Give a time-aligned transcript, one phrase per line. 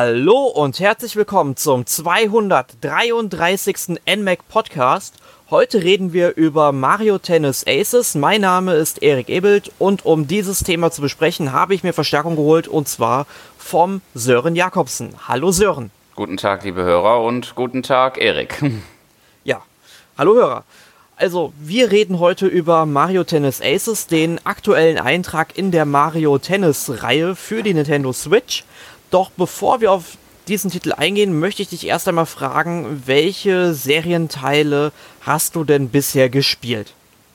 [0.00, 3.98] Hallo und herzlich willkommen zum 233.
[4.06, 5.16] NMAC Podcast.
[5.50, 8.14] Heute reden wir über Mario Tennis Aces.
[8.14, 12.36] Mein Name ist Erik Ebelt und um dieses Thema zu besprechen, habe ich mir Verstärkung
[12.36, 13.26] geholt und zwar
[13.58, 15.16] vom Sören Jakobsen.
[15.26, 15.90] Hallo Sören.
[16.14, 18.62] Guten Tag, liebe Hörer und guten Tag, Erik.
[19.42, 19.62] Ja,
[20.16, 20.62] hallo Hörer.
[21.16, 27.02] Also, wir reden heute über Mario Tennis Aces, den aktuellen Eintrag in der Mario Tennis
[27.02, 28.62] Reihe für die Nintendo Switch.
[29.10, 34.92] Doch bevor wir auf diesen Titel eingehen, möchte ich dich erst einmal fragen, welche Serienteile
[35.20, 36.92] hast du denn bisher gespielt?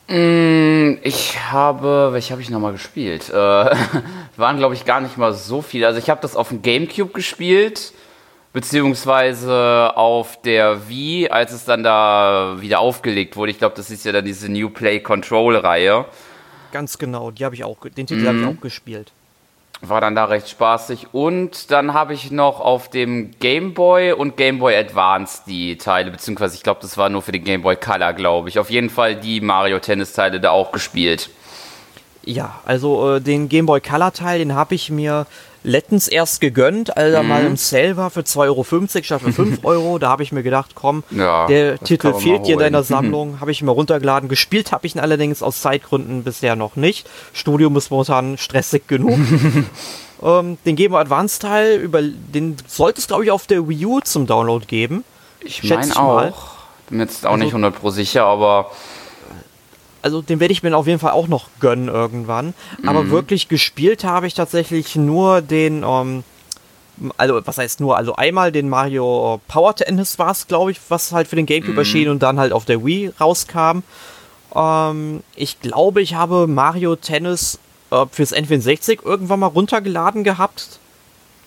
[0.08, 3.30] Mm, ich habe, welche habe ich nochmal gespielt?
[3.30, 3.34] Äh,
[4.36, 5.86] waren, glaube ich, gar nicht mal so viele.
[5.86, 7.92] Also ich habe das auf dem Gamecube gespielt,
[8.52, 13.50] beziehungsweise auf der Wii, als es dann da wieder aufgelegt wurde.
[13.50, 16.04] Ich glaube, das ist ja dann diese New Play Control Reihe.
[16.72, 18.26] Ganz genau, die habe ich auch, den Titel mm.
[18.26, 19.12] habe ich auch gespielt
[19.88, 21.08] war dann da recht spaßig.
[21.12, 26.10] Und dann habe ich noch auf dem Game Boy und Game Boy Advance die Teile,
[26.10, 28.58] beziehungsweise ich glaube, das war nur für den Game Boy Color, glaube ich.
[28.58, 31.30] Auf jeden Fall die Mario Tennis Teile da auch gespielt.
[32.24, 35.26] Ja, also äh, den Game Boy Color Teil, den habe ich mir
[35.64, 37.28] letztens erst gegönnt, als er mhm.
[37.28, 38.64] mal im Sale war für 2,50 Euro
[39.02, 39.98] statt für 5 Euro.
[39.98, 43.40] Da habe ich mir gedacht, komm, ja, der Titel fehlt dir in deiner Sammlung.
[43.40, 44.28] habe ich mir runtergeladen.
[44.28, 47.08] Gespielt habe ich ihn allerdings aus Zeitgründen bisher noch nicht.
[47.32, 49.18] Studium ist momentan stressig genug.
[50.22, 54.00] ähm, den Game Advance Teil, über, den sollte es glaube ich auf der Wii U
[54.00, 55.04] zum Download geben.
[55.40, 56.14] Ich meine auch.
[56.14, 56.34] Mal.
[56.90, 58.70] Bin jetzt auch also, nicht 100% sicher, aber
[60.04, 62.52] also den werde ich mir auf jeden Fall auch noch gönnen irgendwann.
[62.82, 62.88] Mhm.
[62.88, 66.24] Aber wirklich gespielt habe ich tatsächlich nur den, ähm,
[67.16, 71.12] also was heißt nur, also einmal den Mario Power Tennis war es, glaube ich, was
[71.12, 71.78] halt für den Gamecube mhm.
[71.78, 73.78] erschien und dann halt auf der Wii rauskam.
[74.54, 77.58] Ähm, ich glaube, ich habe Mario Tennis
[77.90, 80.80] äh, fürs N64 irgendwann mal runtergeladen gehabt.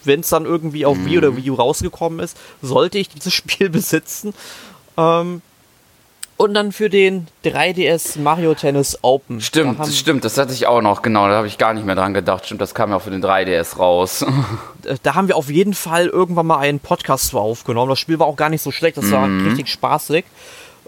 [0.03, 1.05] Wenn es dann irgendwie auf mhm.
[1.05, 4.33] Wii oder Wii U rausgekommen ist, sollte ich dieses Spiel besitzen.
[4.97, 5.43] Ähm,
[6.37, 9.41] und dann für den 3DS Mario Tennis Open.
[9.41, 11.95] Stimmt, da stimmt, das hatte ich auch noch, genau, da habe ich gar nicht mehr
[11.95, 12.45] dran gedacht.
[12.45, 14.25] Stimmt, das kam ja auch für den 3DS raus.
[15.03, 17.89] Da haben wir auf jeden Fall irgendwann mal einen Podcast aufgenommen.
[17.89, 19.45] Das Spiel war auch gar nicht so schlecht, das war mhm.
[19.45, 20.23] richtig spaßig.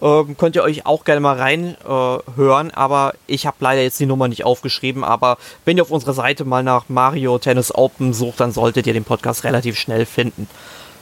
[0.02, 4.06] Ähm, könnt ihr euch auch gerne mal reinhören, äh, aber ich habe leider jetzt die
[4.06, 5.04] Nummer nicht aufgeschrieben.
[5.04, 8.94] Aber wenn ihr auf unserer Seite mal nach Mario Tennis Open sucht, dann solltet ihr
[8.94, 10.48] den Podcast relativ schnell finden.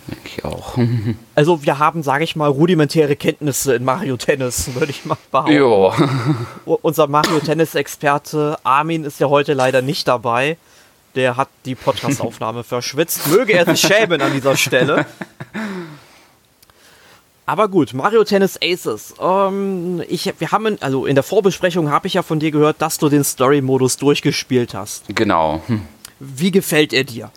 [0.08, 0.78] Denke ich auch.
[1.36, 5.54] Also wir haben, sage ich mal, rudimentäre Kenntnisse in Mario Tennis, würde ich mal behaupten.
[5.54, 5.94] Jo.
[6.66, 10.58] Unser Mario Tennis-Experte Armin ist ja heute leider nicht dabei.
[11.14, 13.28] Der hat die Podcast-Aufnahme verschwitzt.
[13.28, 15.06] Möge er sich schämen an dieser Stelle.
[17.46, 19.14] Aber gut, Mario Tennis Aces.
[19.22, 22.98] Ähm, ich, wir haben, also in der Vorbesprechung habe ich ja von dir gehört, dass
[22.98, 25.04] du den Story-Modus durchgespielt hast.
[25.16, 25.62] Genau.
[26.20, 27.32] Wie gefällt er dir?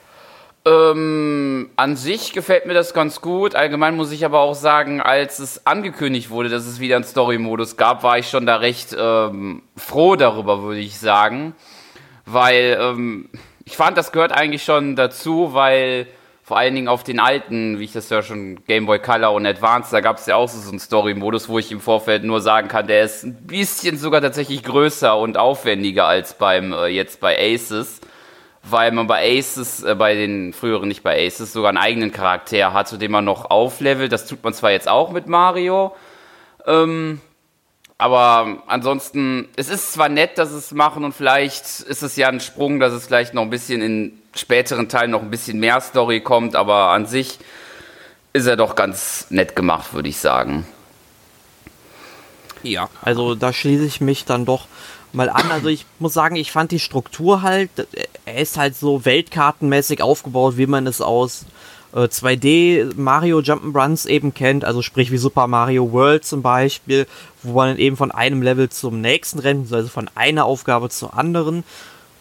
[0.67, 3.55] Ähm, an sich gefällt mir das ganz gut.
[3.55, 7.79] Allgemein muss ich aber auch sagen, als es angekündigt wurde, dass es wieder einen Story-Modus
[7.79, 11.55] gab, war ich schon da recht ähm, froh darüber, würde ich sagen.
[12.27, 13.31] Weil ähm,
[13.65, 16.07] ich fand, das gehört eigentlich schon dazu, weil
[16.43, 19.47] vor allen Dingen auf den alten, wie ich das ja schon Game Boy Color und
[19.47, 22.69] Advance, da gab es ja auch so einen Story-Modus, wo ich im Vorfeld nur sagen
[22.69, 27.39] kann, der ist ein bisschen sogar tatsächlich größer und aufwendiger als beim äh, jetzt bei
[27.39, 28.01] Aces
[28.63, 32.73] weil man bei Aces, äh, bei den früheren, nicht bei Aces, sogar einen eigenen Charakter
[32.73, 34.13] hat, zu dem man noch auflevelt.
[34.13, 35.95] Das tut man zwar jetzt auch mit Mario,
[36.67, 37.21] ähm,
[38.01, 42.41] aber ansonsten, es ist zwar nett, dass es machen und vielleicht ist es ja ein
[42.41, 46.21] Sprung, dass es vielleicht noch ein bisschen in späteren Teilen noch ein bisschen mehr Story
[46.21, 47.39] kommt, aber an sich
[48.33, 50.67] ist er doch ganz nett gemacht, würde ich sagen.
[52.63, 54.67] Ja, also da schließe ich mich dann doch
[55.13, 55.51] mal an.
[55.51, 57.71] Also ich muss sagen, ich fand die Struktur halt,
[58.25, 61.47] er ist halt so weltkartenmäßig aufgebaut, wie man es aus
[61.95, 67.07] äh, 2D Mario Jump'n'Runs eben kennt, also sprich wie Super Mario World zum Beispiel,
[67.43, 71.65] wo man eben von einem Level zum nächsten rennt, also von einer Aufgabe zur anderen.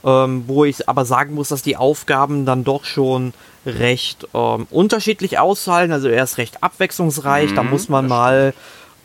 [0.01, 3.33] Ähm, wo ich aber sagen muss, dass die Aufgaben dann doch schon
[3.65, 5.91] recht ähm, unterschiedlich ausfallen.
[5.91, 7.51] Also er ist recht abwechslungsreich.
[7.51, 8.53] Mhm, da muss man mal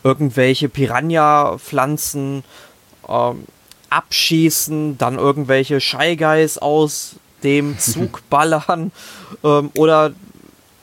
[0.05, 2.45] irgendwelche Piranha-Pflanzen
[3.09, 3.43] ähm,
[3.89, 8.91] abschießen, dann irgendwelche Shy Guys aus dem Zug ballern
[9.43, 10.13] ähm, oder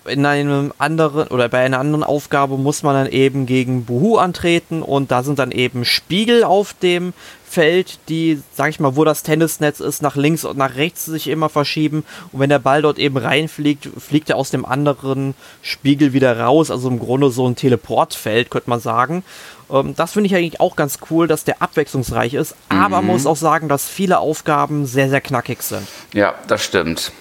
[0.07, 4.83] in einem anderen oder bei einer anderen Aufgabe muss man dann eben gegen Buhu antreten
[4.83, 7.13] und da sind dann eben Spiegel auf dem
[7.53, 11.29] Feld, die, sag ich mal, wo das Tennisnetz ist, nach links und nach rechts sich
[11.29, 12.03] immer verschieben
[12.33, 16.71] und wenn der Ball dort eben reinfliegt, fliegt er aus dem anderen Spiegel wieder raus,
[16.71, 19.23] also im Grunde so ein Teleportfeld, könnte man sagen.
[19.71, 23.27] Ähm, das finde ich eigentlich auch ganz cool, dass der abwechslungsreich ist, aber man muss
[23.27, 25.87] auch sagen, dass viele Aufgaben sehr, sehr knackig sind.
[26.15, 27.13] Ja, das stimmt.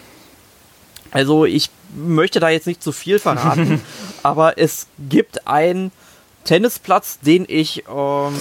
[1.11, 3.81] Also ich möchte da jetzt nicht zu viel verraten,
[4.23, 5.91] aber es gibt einen
[6.45, 8.33] Tennisplatz, den ich ähm,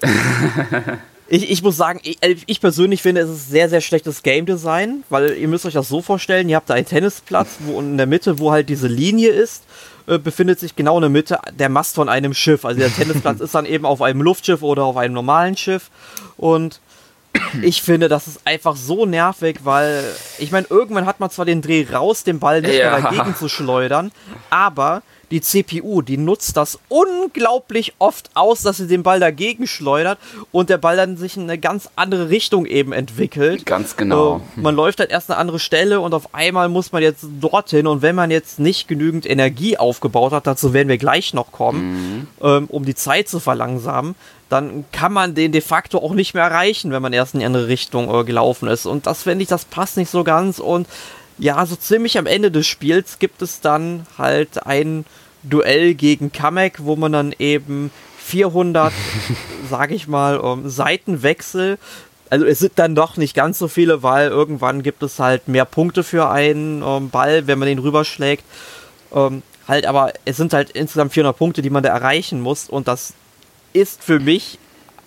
[1.28, 4.46] Ich, ich muss sagen, ich, äh, ich, persönlich finde, es ist sehr, sehr schlechtes Game
[4.46, 7.96] Design, weil ihr müsst euch das so vorstellen, ihr habt da einen Tennisplatz, wo in
[7.96, 9.64] der Mitte, wo halt diese Linie ist,
[10.06, 12.64] äh, befindet sich genau in der Mitte der Mast von einem Schiff.
[12.64, 15.90] Also der Tennisplatz ist dann eben auf einem Luftschiff oder auf einem normalen Schiff.
[16.36, 16.80] Und
[17.62, 20.04] ich finde, das ist einfach so nervig, weil
[20.38, 22.98] ich meine, irgendwann hat man zwar den Dreh raus, den Ball nicht ja.
[22.98, 24.12] mehr dagegen zu schleudern,
[24.50, 30.18] aber die CPU, die nutzt das unglaublich oft aus, dass sie den Ball dagegen schleudert
[30.52, 33.66] und der Ball dann sich in eine ganz andere Richtung eben entwickelt.
[33.66, 34.40] Ganz genau.
[34.56, 37.86] Äh, man läuft halt erst eine andere Stelle und auf einmal muss man jetzt dorthin
[37.86, 41.92] und wenn man jetzt nicht genügend Energie aufgebaut hat, dazu werden wir gleich noch kommen,
[41.92, 42.26] mhm.
[42.42, 44.14] ähm, um die Zeit zu verlangsamen,
[44.48, 47.46] dann kann man den de facto auch nicht mehr erreichen, wenn man erst in die
[47.46, 48.86] andere Richtung äh, gelaufen ist.
[48.86, 50.86] Und das finde ich, das passt nicht so ganz und
[51.38, 55.04] ja, so ziemlich am Ende des Spiels gibt es dann halt ein
[55.42, 58.92] Duell gegen Kamek, wo man dann eben 400,
[59.70, 61.78] sage ich mal, um, ähm, Seitenwechsel
[62.30, 65.64] also es sind dann doch nicht ganz so viele, weil irgendwann gibt es halt mehr
[65.64, 68.44] Punkte für einen ähm, Ball, wenn man den rüberschlägt.
[69.14, 72.88] Ähm, halt, aber es sind halt insgesamt 400 Punkte, die man da erreichen muss und
[72.88, 73.14] das
[73.72, 74.58] ist für mich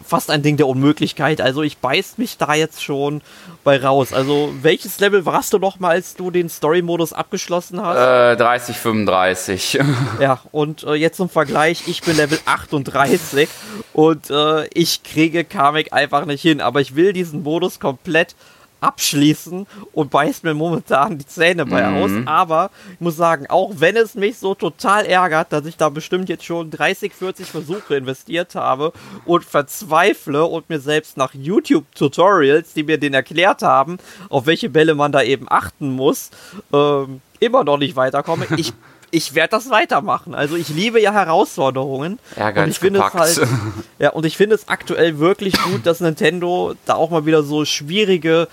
[0.10, 1.40] fast ein Ding der Unmöglichkeit.
[1.40, 3.22] Also ich beiß mich da jetzt schon
[3.64, 4.12] bei raus.
[4.12, 8.34] Also welches Level warst du noch mal, als du den Story-Modus abgeschlossen hast?
[8.34, 9.80] Äh, 30, 35.
[10.20, 13.48] ja, und äh, jetzt zum Vergleich, ich bin Level 38
[13.94, 16.60] und äh, ich kriege Kamek einfach nicht hin.
[16.60, 18.36] Aber ich will diesen Modus komplett
[18.82, 21.98] abschließen und beißt mir momentan die Zähne bei mhm.
[21.98, 22.12] aus.
[22.26, 26.30] Aber ich muss sagen, auch wenn es mich so total ärgert, dass ich da bestimmt
[26.30, 28.94] jetzt schon 30, 40 Versuche investiert habe
[29.26, 33.98] und verzweifle und mir selbst nach YouTube-Tutorials, die mir den erklärt haben,
[34.30, 36.30] auf welche Bälle man da eben achten muss,
[36.74, 38.48] ähm, immer noch nicht weiterkomme.
[38.60, 38.74] Ich
[39.12, 40.36] ich werde das weitermachen.
[40.36, 42.20] Also ich liebe ja Herausforderungen.
[42.38, 43.48] Ja, ganz und ich finde es halt,
[44.00, 47.66] ja, und ich finde es aktuell wirklich gut, dass Nintendo da auch mal wieder so
[47.66, 48.48] schwierige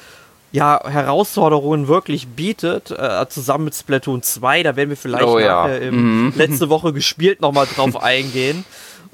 [0.53, 4.62] ja, Herausforderungen wirklich bietet, äh, zusammen mit Splatoon 2.
[4.62, 5.88] Da werden wir vielleicht oh, nachher ja.
[5.88, 6.32] im mhm.
[6.37, 8.64] letzte Woche gespielt nochmal drauf eingehen.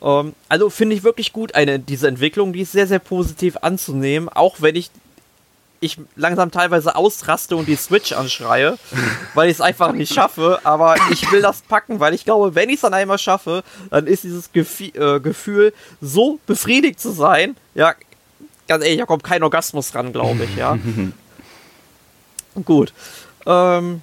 [0.02, 4.28] Ähm, also finde ich wirklich gut, eine, diese Entwicklung, die ist sehr, sehr positiv anzunehmen,
[4.28, 4.90] auch wenn ich
[5.82, 8.78] ich langsam teilweise ausraste und die Switch anschreie,
[9.34, 10.60] weil ich es einfach nicht schaffe.
[10.64, 14.06] Aber ich will das packen, weil ich glaube, wenn ich es dann einmal schaffe, dann
[14.06, 17.56] ist dieses Gefühl, äh, Gefühl so befriedigt zu sein.
[17.74, 17.94] Ja,
[18.68, 20.78] ganz ehrlich, da kommt kein Orgasmus ran, glaube ich, ja.
[22.64, 22.92] Gut.
[23.44, 24.02] Ähm,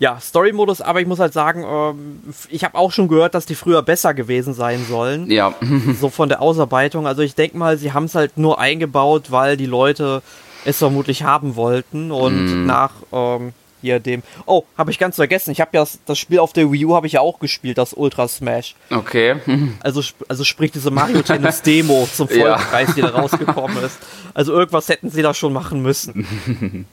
[0.00, 3.54] ja, Story-Modus, aber ich muss halt sagen, ähm, ich habe auch schon gehört, dass die
[3.54, 5.30] früher besser gewesen sein sollen.
[5.30, 5.54] Ja.
[6.00, 7.06] so von der Ausarbeitung.
[7.06, 10.22] Also ich denke mal, sie haben es halt nur eingebaut, weil die Leute
[10.64, 12.12] es vermutlich haben wollten.
[12.12, 12.66] Und mm.
[12.66, 13.52] nach ähm,
[13.82, 14.22] hier dem.
[14.46, 15.50] Oh, habe ich ganz vergessen.
[15.50, 17.76] Ich habe ja das, das, Spiel auf der Wii U habe ich ja auch gespielt,
[17.76, 18.76] das Ultra Smash.
[18.90, 19.36] Okay.
[19.82, 22.94] Also, also sprich diese Mario Tennis Demo zum Vollpreis, ja.
[22.94, 23.98] die da rausgekommen ist.
[24.32, 26.86] Also irgendwas hätten sie da schon machen müssen.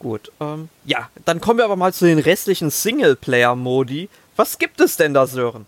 [0.00, 4.08] Gut, ähm, ja, dann kommen wir aber mal zu den restlichen Singleplayer-Modi.
[4.34, 5.66] Was gibt es denn da, Sören?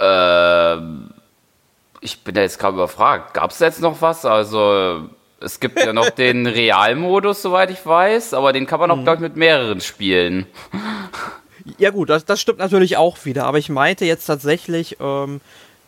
[0.00, 1.10] Ähm,
[2.00, 3.34] ich bin da jetzt gerade überfragt.
[3.34, 4.24] Gab es jetzt noch was?
[4.24, 5.08] Also,
[5.40, 9.04] es gibt ja noch den Realmodus, soweit ich weiß, aber den kann man auch, mhm.
[9.04, 10.46] glaube ich, mit mehreren spielen.
[11.78, 15.40] Ja, gut, das, das stimmt natürlich auch wieder, aber ich meinte jetzt tatsächlich, ähm,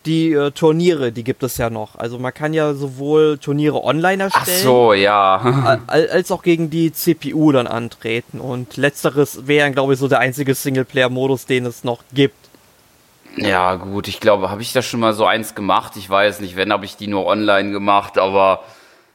[0.07, 1.97] die äh, Turniere, die gibt es ja noch.
[1.97, 5.81] Also man kann ja sowohl Turniere online erstellen, Ach so, ja.
[5.87, 8.41] als auch gegen die CPU dann antreten.
[8.41, 12.37] Und letzteres wäre, glaube ich, so der einzige Singleplayer-Modus, den es noch gibt.
[13.37, 15.93] Ja, gut, ich glaube, habe ich da schon mal so eins gemacht?
[15.97, 18.65] Ich weiß nicht, wenn habe ich die nur online gemacht, aber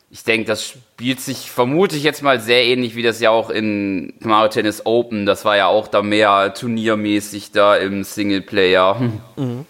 [0.10, 3.50] ich denke, das spielt sich, vermute ich jetzt mal, sehr ähnlich wie das ja auch
[3.50, 5.26] in Mario Tennis Open.
[5.26, 9.00] Das war ja auch da mehr turniermäßig da im Singleplayer.
[9.36, 9.66] Mhm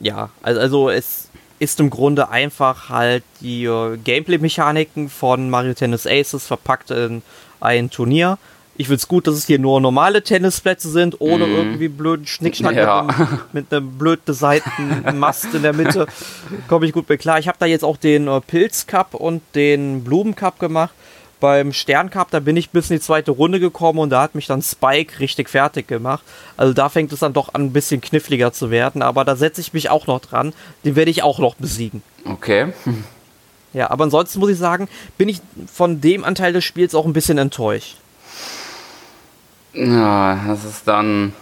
[0.00, 1.28] ja, also, also es
[1.58, 7.22] ist im Grunde einfach halt die äh, Gameplay-Mechaniken von Mario Tennis Aces verpackt in
[7.60, 8.38] ein Turnier.
[8.76, 11.56] Ich finde es gut, dass es hier nur normale Tennisplätze sind, ohne mm.
[11.56, 13.02] irgendwie blöden Schnickschnack ja.
[13.02, 16.06] mit, einem, mit einem blöd designten Mast in der Mitte.
[16.68, 17.40] Komme ich gut mit klar.
[17.40, 20.94] Ich habe da jetzt auch den äh, Pilz Cup und den Blumen Cup gemacht
[21.40, 24.46] beim Sterncup, da bin ich bis in die zweite Runde gekommen und da hat mich
[24.46, 26.22] dann Spike richtig fertig gemacht.
[26.56, 29.60] Also da fängt es dann doch an, ein bisschen kniffliger zu werden, aber da setze
[29.60, 30.52] ich mich auch noch dran.
[30.84, 32.02] Den werde ich auch noch besiegen.
[32.24, 32.72] Okay.
[33.72, 35.40] Ja, aber ansonsten muss ich sagen, bin ich
[35.72, 37.96] von dem Anteil des Spiels auch ein bisschen enttäuscht.
[39.74, 41.34] Ja, das ist dann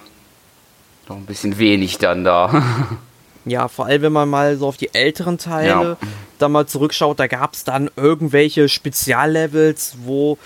[1.09, 2.63] noch ein bisschen wenig dann da.
[3.47, 5.97] Ja, vor allem, wenn man mal so auf die älteren Teile ja.
[6.39, 10.37] da mal zurückschaut, da gab es dann irgendwelche Speziallevels, wo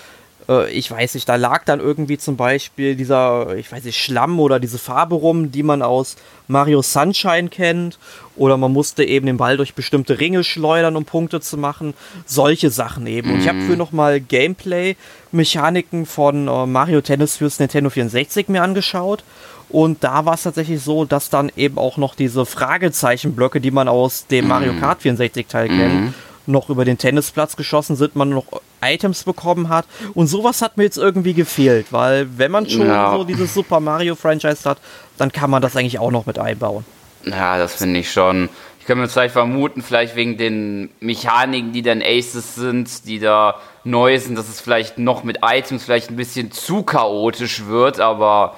[0.47, 4.39] äh, ich weiß nicht, da lag dann irgendwie zum Beispiel dieser, ich weiß nicht, Schlamm
[4.39, 6.15] oder diese Farbe rum, die man aus
[6.47, 7.97] Mario Sunshine kennt.
[8.35, 11.93] Oder man musste eben den Ball durch bestimmte Ringe schleudern, um Punkte zu machen.
[12.25, 13.29] Solche Sachen eben.
[13.29, 13.33] Mhm.
[13.33, 19.23] Und ich habe für nochmal Gameplay-Mechaniken von äh, Mario Tennis fürs Nintendo 64 mir angeschaut.
[19.71, 23.87] Und da war es tatsächlich so, dass dann eben auch noch diese Fragezeichenblöcke, die man
[23.87, 24.81] aus dem Mario mhm.
[24.81, 25.77] Kart 64 Teil mhm.
[25.77, 26.13] kennt,
[26.45, 28.45] noch über den Tennisplatz geschossen sind, man noch
[28.81, 29.85] Items bekommen hat.
[30.13, 33.15] Und sowas hat mir jetzt irgendwie gefehlt, weil wenn man schon ja.
[33.15, 34.79] so dieses Super Mario Franchise hat,
[35.17, 36.83] dann kann man das eigentlich auch noch mit einbauen.
[37.23, 38.49] Ja, das finde ich schon.
[38.79, 43.61] Ich kann mir vielleicht vermuten, vielleicht wegen den Mechaniken, die dann Aces sind, die da
[43.83, 48.57] neu sind, dass es vielleicht noch mit Items vielleicht ein bisschen zu chaotisch wird, aber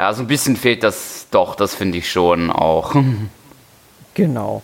[0.00, 2.94] ja, so ein bisschen fehlt das doch, das finde ich schon auch.
[4.14, 4.62] Genau.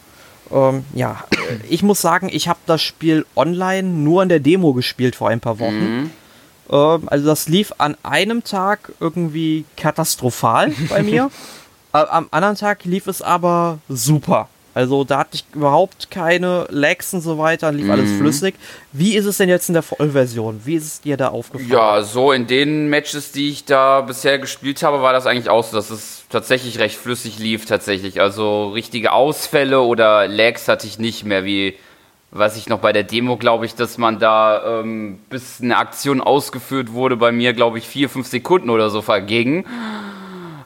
[0.50, 1.25] Ähm, ja,
[1.69, 5.40] ich muss sagen, ich habe das Spiel online nur in der Demo gespielt vor ein
[5.40, 5.97] paar Wochen.
[5.97, 6.11] Mhm.
[6.71, 11.31] Ähm, also das lief an einem Tag irgendwie katastrophal bei mir.
[11.93, 14.49] äh, am anderen Tag lief es aber super.
[14.76, 17.92] Also da hatte ich überhaupt keine Lags und so weiter, lief mhm.
[17.92, 18.56] alles flüssig.
[18.92, 20.61] Wie ist es denn jetzt in der Vollversion?
[20.66, 21.71] Wie ist es dir da aufgefallen?
[21.71, 25.64] Ja, so in den Matches, die ich da bisher gespielt habe, war das eigentlich auch
[25.64, 28.21] so, dass es tatsächlich recht flüssig lief tatsächlich.
[28.21, 31.76] Also richtige Ausfälle oder Lags hatte ich nicht mehr, wie
[32.30, 36.21] was ich noch bei der Demo, glaube ich, dass man da ähm, bis eine Aktion
[36.21, 39.64] ausgeführt wurde, bei mir, glaube ich, vier, fünf Sekunden oder so vergingen.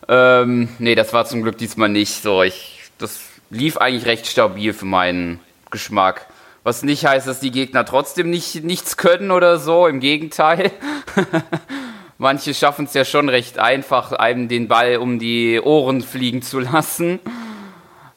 [0.08, 2.42] Ähm, nee, das war zum Glück diesmal nicht so.
[2.42, 5.40] Ich, das lief eigentlich recht stabil für meinen
[5.70, 6.26] Geschmack.
[6.62, 10.70] Was nicht heißt, dass die Gegner trotzdem nicht, nichts können oder so, im Gegenteil.
[12.18, 16.60] Manche schaffen es ja schon recht einfach, einem den Ball um die Ohren fliegen zu
[16.60, 17.18] lassen.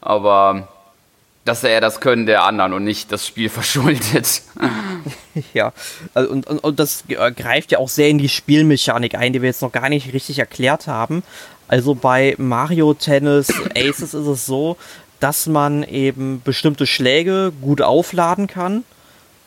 [0.02, 0.68] Aber
[1.46, 4.42] dass er das Können der anderen und nicht das Spiel verschuldet.
[5.54, 5.74] ja,
[6.14, 9.50] also und, und, und das greift ja auch sehr in die Spielmechanik ein, die wir
[9.50, 11.24] jetzt noch gar nicht richtig erklärt haben.
[11.68, 14.78] Also bei Mario Tennis Aces ist es so,
[15.24, 18.84] dass man eben bestimmte Schläge gut aufladen kann.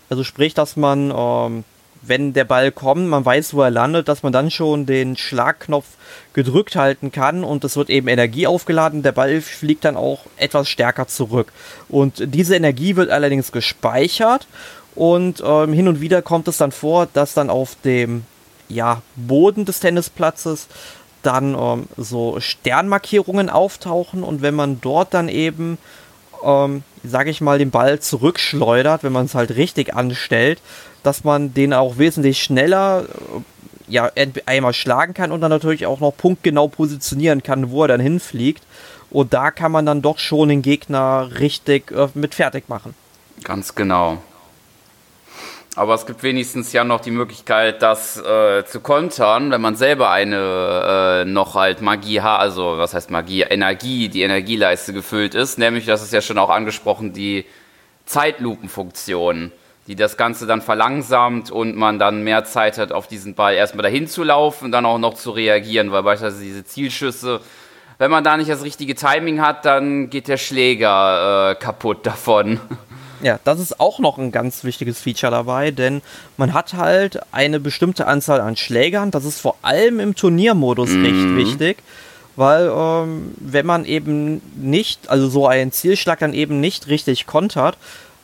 [0.09, 1.65] Also sprich, dass man, ähm,
[2.01, 5.85] wenn der Ball kommt, man weiß, wo er landet, dass man dann schon den Schlagknopf
[6.33, 9.03] gedrückt halten kann und es wird eben Energie aufgeladen.
[9.03, 11.53] Der Ball fliegt dann auch etwas stärker zurück.
[11.91, 14.47] Und diese Energie wird allerdings gespeichert
[14.95, 18.25] und ähm, hin und wieder kommt es dann vor, dass dann auf dem
[18.71, 20.69] ja, Boden des Tennisplatzes
[21.23, 25.79] dann ähm, so Sternmarkierungen auftauchen und wenn man dort dann eben,
[26.45, 30.61] ähm, sage ich mal, den Ball zurückschleudert, wenn man es halt richtig anstellt,
[31.03, 33.41] dass man den auch wesentlich schneller äh,
[33.89, 34.11] ja,
[34.47, 38.65] einmal schlagen kann und dann natürlich auch noch punktgenau positionieren kann, wo er dann hinfliegt.
[39.11, 42.95] Und da kann man dann doch schon den Gegner richtig äh, mit fertig machen.
[43.45, 44.19] Ganz genau.
[45.77, 50.11] Aber es gibt wenigstens ja noch die Möglichkeit, das äh, zu kontern, wenn man selber
[50.11, 55.59] eine äh, noch halt Magie hat, also was heißt Magie, Energie, die Energieleiste gefüllt ist.
[55.59, 57.45] Nämlich, das ist ja schon auch angesprochen, die
[58.07, 59.53] Zeitlupenfunktion,
[59.87, 63.83] die das Ganze dann verlangsamt und man dann mehr Zeit hat, auf diesen Ball erstmal
[63.83, 67.43] dahin zu laufen und dann auch noch zu reagieren, weil beispielsweise diese Zielschüsse,
[67.99, 72.61] wenn man da nicht das richtige Timing hat, dann geht der Schläger äh, kaputt davon.
[73.23, 76.03] Ja, das ist auch noch ein ganz wichtiges Feature dabei, denn
[76.37, 79.11] man hat halt eine bestimmte Anzahl an Schlägern.
[79.11, 81.05] Das ist vor allem im Turniermodus mhm.
[81.05, 81.83] recht wichtig,
[82.37, 87.79] weil ähm, wenn man eben nicht, also so einen Zielschlag dann eben nicht richtig kontert,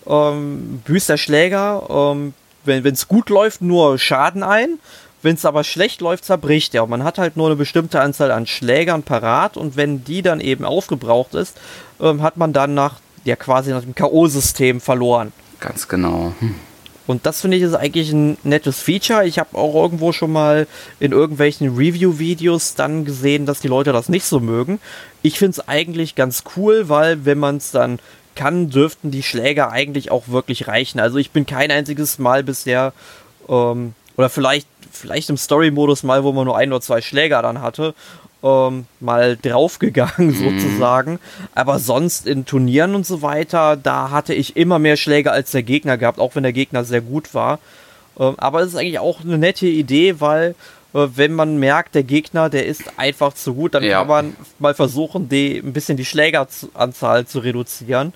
[0.06, 2.34] ähm, büßt der Schläger, ähm,
[2.64, 4.78] wenn es gut läuft, nur Schaden ein.
[5.22, 6.82] Wenn es aber schlecht läuft, zerbricht er.
[6.82, 10.40] Und man hat halt nur eine bestimmte Anzahl an Schlägern parat und wenn die dann
[10.40, 11.56] eben aufgebraucht ist,
[12.00, 15.32] ähm, hat man dann nach ja quasi nach dem K.O.-System verloren.
[15.60, 16.32] Ganz genau.
[16.40, 16.54] Hm.
[17.06, 19.26] Und das finde ich ist eigentlich ein nettes Feature.
[19.26, 20.66] Ich habe auch irgendwo schon mal
[21.00, 24.80] in irgendwelchen Review-Videos dann gesehen, dass die Leute das nicht so mögen.
[25.22, 27.98] Ich finde es eigentlich ganz cool, weil wenn man es dann
[28.34, 31.00] kann, dürften die Schläger eigentlich auch wirklich reichen.
[31.00, 32.92] Also ich bin kein einziges Mal bisher,
[33.48, 37.60] ähm, oder vielleicht, vielleicht im Story-Modus mal, wo man nur ein oder zwei Schläger dann
[37.60, 37.94] hatte
[38.42, 40.34] ähm, mal draufgegangen mhm.
[40.34, 41.18] sozusagen.
[41.54, 45.62] Aber sonst in Turnieren und so weiter, da hatte ich immer mehr Schläge als der
[45.62, 47.58] Gegner gehabt, auch wenn der Gegner sehr gut war.
[48.18, 50.54] Ähm, aber es ist eigentlich auch eine nette Idee, weil
[50.94, 54.00] äh, wenn man merkt, der Gegner, der ist einfach zu gut, dann ja.
[54.00, 58.12] kann man mal versuchen, die, ein bisschen die Schlägeranzahl zu reduzieren.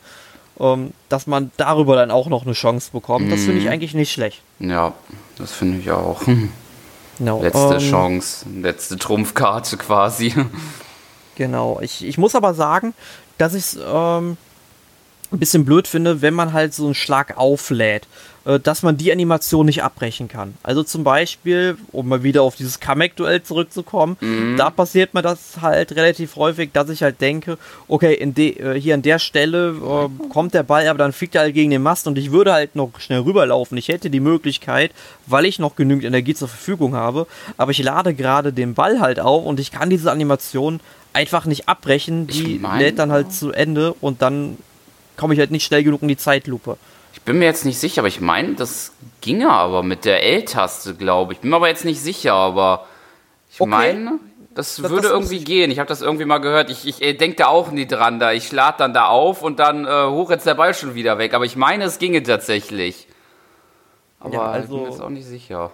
[0.58, 3.30] Ähm, dass man darüber dann auch noch eine Chance bekommt.
[3.30, 3.72] Das finde ich mhm.
[3.72, 4.40] eigentlich nicht schlecht.
[4.58, 4.94] Ja,
[5.36, 6.22] das finde ich auch.
[7.18, 10.34] No, letzte ähm, Chance, letzte Trumpfkarte quasi.
[11.36, 11.80] Genau.
[11.82, 12.94] Ich, ich muss aber sagen,
[13.38, 14.38] dass ich es ähm,
[15.32, 18.06] ein bisschen blöd finde, wenn man halt so einen Schlag auflädt,
[18.46, 20.54] äh, dass man die Animation nicht abbrechen kann.
[20.62, 24.56] Also zum Beispiel, um mal wieder auf dieses Kamek-Duell zurückzukommen, mhm.
[24.56, 28.80] da passiert mir das halt relativ häufig, dass ich halt denke, okay, in de, äh,
[28.80, 31.82] hier an der Stelle äh, kommt der Ball, aber dann fliegt er halt gegen den
[31.82, 33.76] Mast und ich würde halt noch schnell rüberlaufen.
[33.78, 34.92] Ich hätte die Möglichkeit,
[35.26, 39.18] weil ich noch genügend Energie zur Verfügung habe, aber ich lade gerade den Ball halt
[39.18, 40.80] auf und ich kann diese Animation
[41.12, 42.26] einfach nicht abbrechen.
[42.26, 44.58] Die lädt dann halt zu Ende und dann
[45.16, 46.76] komme ich halt nicht schnell genug in die Zeitlupe.
[47.12, 50.94] Ich bin mir jetzt nicht sicher, aber ich meine, das ginge aber mit der L-Taste,
[50.94, 51.40] glaube ich.
[51.40, 52.86] Bin mir aber jetzt nicht sicher, aber
[53.50, 53.70] ich okay.
[53.70, 54.18] meine,
[54.54, 55.70] das, das würde das irgendwie gehen.
[55.70, 56.70] Ich habe das irgendwie mal gehört.
[56.70, 58.18] Ich, ich, ich denke da auch nie dran.
[58.18, 58.32] Da.
[58.32, 61.34] Ich lade dann da auf und dann äh, hoch jetzt der Ball schon wieder weg.
[61.34, 63.06] Aber ich meine, es ginge tatsächlich.
[64.20, 65.70] Aber ja, also, ich bin mir jetzt auch nicht sicher.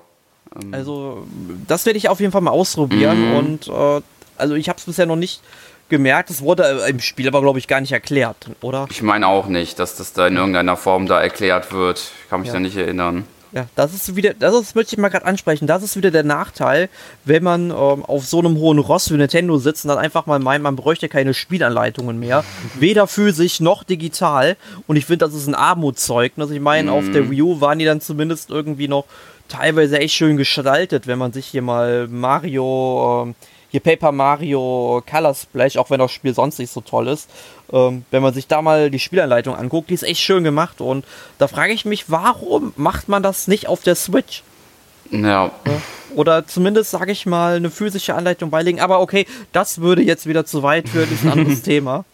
[0.60, 0.74] Ähm.
[0.74, 1.26] Also,
[1.68, 3.30] das werde ich auf jeden Fall mal ausprobieren.
[3.30, 3.36] Mhm.
[3.36, 4.00] Und äh,
[4.36, 5.40] also ich habe es bisher noch nicht
[5.88, 6.30] gemerkt.
[6.30, 8.86] Es wurde im Spiel aber, glaube ich, gar nicht erklärt, oder?
[8.90, 11.98] Ich meine auch nicht, dass das da in irgendeiner Form da erklärt wird.
[11.98, 12.54] Ich kann mich ja.
[12.54, 13.24] da nicht erinnern.
[13.52, 16.22] Ja, das ist wieder, das ist, möchte ich mal gerade ansprechen, das ist wieder der
[16.22, 16.88] Nachteil,
[17.26, 20.38] wenn man ähm, auf so einem hohen Ross wie Nintendo sitzt und dann einfach mal
[20.38, 22.44] meint, man bräuchte keine Spielanleitungen mehr.
[22.80, 24.56] Weder physisch noch digital.
[24.86, 26.50] Und ich finde, das ist ein Armutszeugnis.
[26.50, 26.94] Ich meine, mm.
[26.94, 27.30] auf der mhm.
[27.30, 29.04] Wii U waren die dann zumindest irgendwie noch
[29.48, 33.34] teilweise echt schön gestaltet, wenn man sich hier mal Mario, ähm,
[33.72, 37.28] hier Paper Mario Color Splash, auch wenn das Spiel sonst nicht so toll ist,
[37.72, 41.04] ähm, wenn man sich da mal die Spielanleitung anguckt, die ist echt schön gemacht und
[41.38, 44.42] da frage ich mich, warum macht man das nicht auf der Switch?
[45.10, 45.50] Ja.
[46.14, 48.80] Oder zumindest, sage ich mal, eine physische Anleitung beilegen.
[48.80, 52.04] Aber okay, das würde jetzt wieder zu weit führen, ist ein anderes Thema.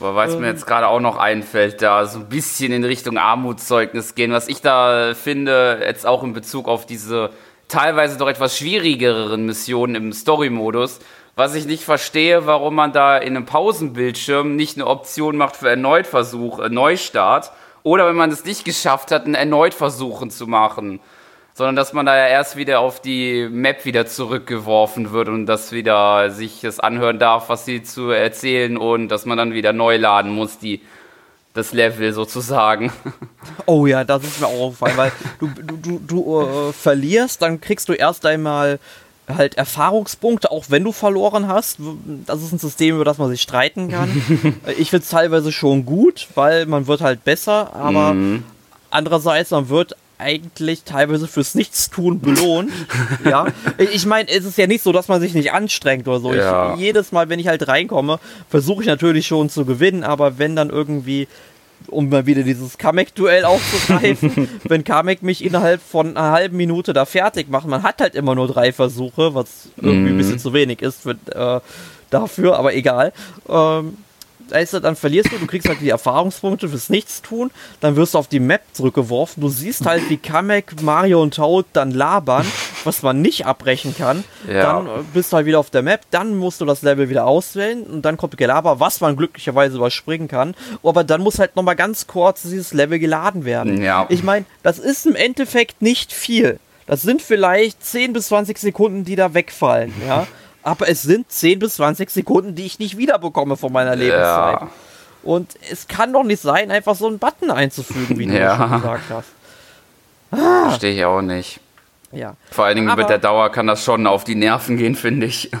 [0.00, 0.40] Aber was ähm.
[0.40, 4.48] mir jetzt gerade auch noch einfällt, da so ein bisschen in Richtung Armutszeugnis gehen, was
[4.48, 7.30] ich da finde, jetzt auch in Bezug auf diese
[7.72, 11.00] teilweise doch etwas schwierigeren Missionen im Story-Modus,
[11.34, 15.70] was ich nicht verstehe, warum man da in einem Pausenbildschirm nicht eine Option macht für
[15.70, 17.50] Erneutversuch, äh, Neustart,
[17.82, 21.00] oder wenn man es nicht geschafft hat, einen Erneutversuchen zu machen,
[21.54, 25.72] sondern dass man da ja erst wieder auf die Map wieder zurückgeworfen wird und dass
[25.72, 29.96] wieder sich es anhören darf, was sie zu erzählen und dass man dann wieder neu
[29.96, 30.80] laden muss, die
[31.54, 32.92] das Level sozusagen.
[33.66, 37.60] Oh ja, das ist mir auch aufgefallen, weil du, du, du, du äh, verlierst, dann
[37.60, 38.78] kriegst du erst einmal
[39.28, 41.78] halt Erfahrungspunkte, auch wenn du verloren hast.
[42.26, 44.10] Das ist ein System, über das man sich streiten kann.
[44.78, 48.44] ich finde es teilweise schon gut, weil man wird halt besser, aber mhm.
[48.90, 52.72] andererseits, man wird eigentlich teilweise fürs Nichtstun belohnt.
[53.24, 53.46] ja.
[53.78, 56.32] Ich meine, es ist ja nicht so, dass man sich nicht anstrengt oder so.
[56.32, 56.74] Ja.
[56.74, 60.56] Ich, jedes Mal, wenn ich halt reinkomme, versuche ich natürlich schon zu gewinnen, aber wenn
[60.56, 61.28] dann irgendwie
[61.88, 67.04] um mal wieder dieses Kamek-Duell aufzugreifen, wenn Kamek mich innerhalb von einer halben Minute da
[67.04, 70.14] fertig macht, man hat halt immer nur drei Versuche, was irgendwie mm.
[70.14, 71.60] ein bisschen zu wenig ist für, äh,
[72.10, 73.12] dafür, aber egal.
[73.48, 73.98] Ähm,
[74.52, 78.18] weißt du, dann verlierst du, du kriegst halt die Erfahrungspunkte fürs Nichtstun, dann wirst du
[78.18, 82.46] auf die Map zurückgeworfen, du siehst halt, wie Kamek, Mario und Toad dann labern,
[82.84, 84.24] was man nicht abbrechen kann.
[84.46, 84.62] Ja.
[84.62, 87.26] Dann äh, bist du halt wieder auf der Map, dann musst du das Level wieder
[87.26, 90.54] auswählen und dann kommt Gelaber, was man glücklicherweise überspringen kann.
[90.82, 93.82] Aber dann muss halt nochmal ganz kurz dieses Level geladen werden.
[93.82, 94.06] Ja.
[94.08, 96.58] Ich meine, das ist im Endeffekt nicht viel.
[96.86, 100.26] Das sind vielleicht 10 bis 20 Sekunden, die da wegfallen, ja
[100.62, 104.60] aber es sind 10 bis 20 Sekunden, die ich nicht wiederbekomme von meiner Lebenszeit.
[104.60, 104.70] Ja.
[105.22, 108.56] Und es kann doch nicht sein, einfach so einen Button einzufügen, wie du ja.
[108.56, 109.28] schon gesagt hast.
[110.30, 110.68] Ah.
[110.68, 111.60] Verstehe ich auch nicht.
[112.12, 112.36] Ja.
[112.50, 115.26] Vor allen Dingen aber, mit der Dauer kann das schon auf die Nerven gehen, finde
[115.26, 115.50] ich.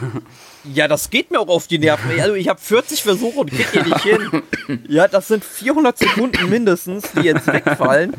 [0.64, 2.08] Ja, das geht mir auch auf die Nerven.
[2.20, 4.42] Also ich habe 40 Versuche und kriege hier nicht hin.
[4.88, 8.14] Ja, das sind 400 Sekunden mindestens, die jetzt wegfallen.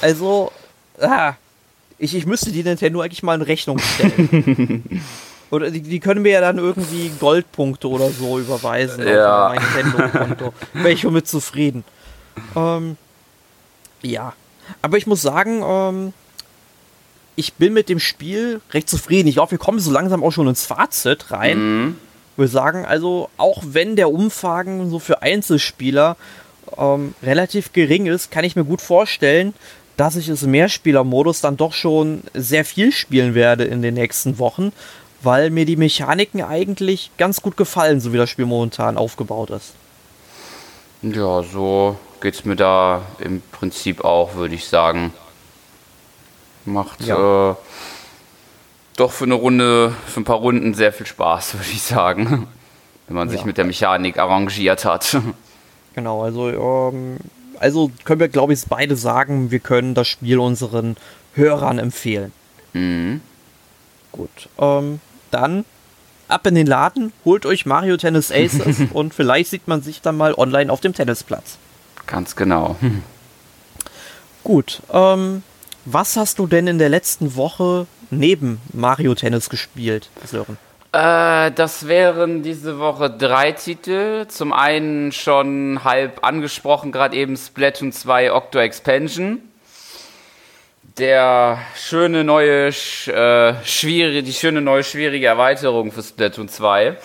[0.00, 0.52] Also,
[1.00, 1.32] ah,
[1.98, 5.02] ich, ich müsste die Nintendo eigentlich mal in Rechnung stellen.
[5.50, 9.48] Oder die, die, können mir ja dann irgendwie Goldpunkte oder so überweisen ja.
[9.48, 10.52] auf mein Nintendo-Konto.
[10.74, 11.84] Wäre ich mit zufrieden.
[12.54, 12.96] Ähm,
[14.02, 14.34] ja.
[14.82, 16.12] Aber ich muss sagen, ähm,
[17.36, 19.28] ich bin mit dem Spiel recht zufrieden.
[19.28, 21.58] Ich glaube, wir kommen so langsam auch schon ins Fazit rein.
[21.58, 21.96] Mhm.
[22.32, 26.16] Ich würde sagen, also auch wenn der Umfang so für Einzelspieler
[26.76, 29.54] ähm, relativ gering ist, kann ich mir gut vorstellen,
[29.96, 34.38] dass ich es im Mehrspieler-Modus dann doch schon sehr viel spielen werde in den nächsten
[34.38, 34.72] Wochen
[35.22, 39.74] weil mir die Mechaniken eigentlich ganz gut gefallen, so wie das Spiel momentan aufgebaut ist.
[41.02, 45.12] Ja, so geht es mir da im Prinzip auch, würde ich sagen.
[46.64, 47.52] Macht ja.
[47.52, 47.54] äh,
[48.96, 52.48] doch für eine Runde, für ein paar Runden sehr viel Spaß, würde ich sagen.
[53.06, 53.46] Wenn man sich ja.
[53.46, 55.16] mit der Mechanik arrangiert hat.
[55.94, 57.16] Genau, also, ähm,
[57.58, 60.96] also können wir, glaube ich, beide sagen, wir können das Spiel unseren
[61.34, 62.30] Hörern empfehlen.
[62.72, 63.20] Mhm.
[64.12, 64.48] Gut.
[64.58, 65.00] Ähm,
[65.30, 65.64] dann
[66.28, 70.16] ab in den Laden, holt euch Mario Tennis Aces und vielleicht sieht man sich dann
[70.16, 71.58] mal online auf dem Tennisplatz.
[72.06, 72.76] Ganz genau.
[74.44, 75.42] Gut, ähm,
[75.84, 80.56] was hast du denn in der letzten Woche neben Mario Tennis gespielt, Sören?
[80.92, 84.26] Äh, das wären diese Woche drei Titel.
[84.28, 89.40] Zum einen schon halb angesprochen, gerade eben Splatoon 2 Octo Expansion.
[90.98, 96.96] Der schöne neue, äh, schwierige, die schöne neue schwierige Erweiterung für Splatoon 2.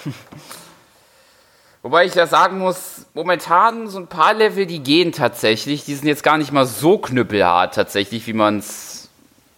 [1.83, 5.85] Wobei ich ja sagen muss, momentan so ein paar Level, die gehen tatsächlich.
[5.85, 9.09] Die sind jetzt gar nicht mal so knüppelhart tatsächlich, wie man es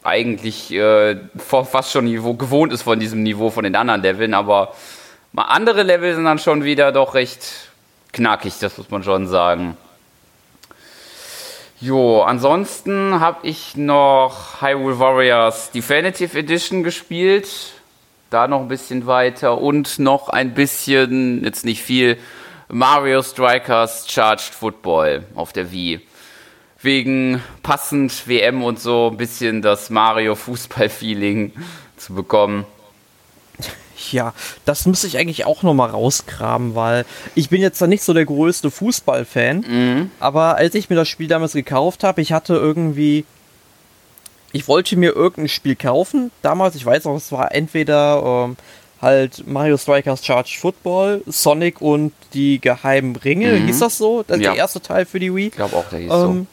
[0.04, 4.34] eigentlich äh, fast schon Niveau, gewohnt ist von diesem Niveau von den anderen Leveln.
[4.34, 4.74] Aber
[5.32, 7.70] mal andere Level sind dann schon wieder doch recht
[8.12, 9.78] knackig, das muss man schon sagen.
[11.86, 17.48] Jo, ansonsten habe ich noch Hyrule Warriors Definitive Edition gespielt
[18.30, 22.18] da noch ein bisschen weiter und noch ein bisschen, jetzt nicht viel,
[22.68, 26.02] Mario Strikers Charged Football auf der Wii.
[26.82, 31.54] Wegen passend WM und so ein bisschen das Mario Fußball-Feeling
[31.98, 32.66] zu bekommen.
[34.12, 34.34] Ja,
[34.66, 38.14] das müsste ich eigentlich auch noch mal rausgraben, weil ich bin jetzt da nicht so
[38.14, 40.12] der größte Fußballfan, mhm.
[40.20, 43.26] aber als ich mir das Spiel damals gekauft habe, ich hatte irgendwie
[44.56, 46.32] ich wollte mir irgendein Spiel kaufen.
[46.42, 48.56] Damals, ich weiß noch, es war entweder ähm,
[49.02, 53.66] halt Mario Strikers Charged Football, Sonic und die geheimen Ringe, mhm.
[53.66, 54.24] hieß das so?
[54.26, 54.52] Das ist ja.
[54.52, 55.48] der erste Teil für die Wii.
[55.48, 56.48] Ich glaube auch, der hieß ähm,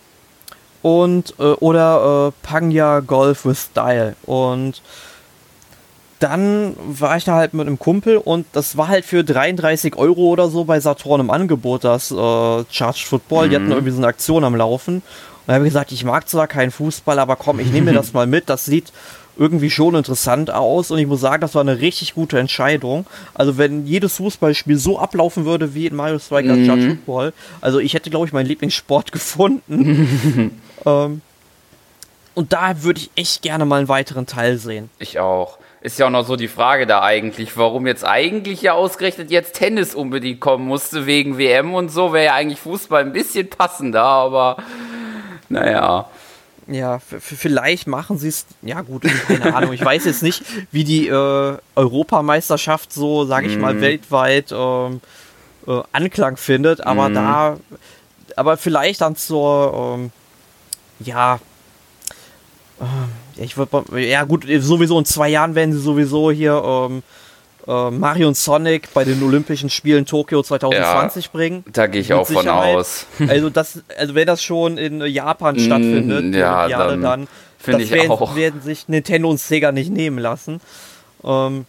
[0.83, 0.89] so.
[0.89, 4.17] Und, äh, oder äh, Pangya Golf with Style.
[4.27, 4.83] Und
[6.23, 10.29] dann war ich da halt mit einem Kumpel und das war halt für 33 Euro
[10.29, 13.47] oder so bei Saturn im Angebot, das äh, Charged Football.
[13.47, 13.51] Mhm.
[13.51, 13.73] Die hatten mhm.
[13.73, 15.03] irgendwie so eine Aktion am Laufen.
[15.45, 18.29] Und habe gesagt, ich mag zwar keinen Fußball, aber komm, ich nehme mir das mal
[18.29, 18.49] mit.
[18.49, 18.93] Das sieht
[19.37, 23.07] irgendwie schon interessant aus und ich muss sagen, das war eine richtig gute Entscheidung.
[23.35, 26.65] Also wenn jedes Fußballspiel so ablaufen würde wie in Mario Strikers mhm.
[26.67, 30.61] Judge Football, also ich hätte glaube ich meinen Lieblingssport gefunden.
[30.87, 31.23] ähm,
[32.35, 34.91] und da würde ich echt gerne mal einen weiteren Teil sehen.
[34.99, 35.59] Ich auch.
[35.83, 39.55] Ist ja auch noch so die Frage da eigentlich, warum jetzt eigentlich ja ausgerechnet jetzt
[39.55, 44.05] Tennis unbedingt kommen musste wegen WM und so, wäre ja eigentlich Fußball ein bisschen passender,
[44.05, 44.59] aber
[45.49, 46.07] naja.
[46.69, 48.47] Ja, vielleicht machen sie es.
[48.63, 49.73] Ja, gut, keine Ahnung.
[49.73, 53.61] Ich weiß jetzt nicht, wie die äh, Europameisterschaft so, sage ich mm.
[53.61, 53.81] mal, mhm.
[53.81, 55.01] weltweit ähm,
[55.67, 56.87] äh, Anklang findet.
[56.87, 57.15] Aber mm.
[57.15, 57.57] da.
[58.37, 59.99] Aber vielleicht dann zur.
[59.99, 60.13] Ähm,
[61.01, 61.41] ja.
[62.81, 62.85] Äh,
[63.43, 64.01] ich würde.
[64.01, 66.63] Ja, gut, sowieso in zwei Jahren werden sie sowieso hier.
[66.65, 67.03] Ähm,
[67.67, 71.65] äh, Mario und Sonic bei den Olympischen Spielen Tokio 2020 ja, bringen.
[71.73, 73.07] Da gehe ich auch von aus.
[73.29, 77.29] Also, das, also wenn das schon in Japan stattfindet, mm, ja, dann, dann
[77.59, 78.35] finde ich werden, auch.
[78.35, 80.61] werden sich Nintendo und Sega nicht nehmen lassen.
[81.25, 81.67] Ähm,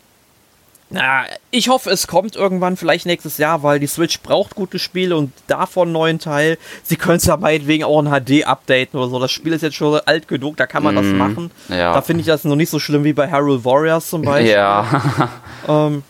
[0.94, 5.18] na, ich hoffe, es kommt irgendwann, vielleicht nächstes Jahr, weil die Switch braucht gute Spiele
[5.18, 6.60] und davon einen neuen Teil.
[6.84, 9.20] Sie können es ja meinetwegen auch in HD updaten oder so.
[9.20, 11.52] Das Spiel ist jetzt schon alt genug, da kann man mm, das machen.
[11.68, 11.94] Ja.
[11.94, 14.52] Da finde ich das noch nicht so schlimm wie bei Hyrule Warriors zum Beispiel.
[14.52, 15.30] Ja.
[15.68, 16.04] ähm,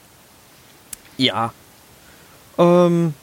[1.18, 1.54] ja.
[2.58, 3.14] Ähm,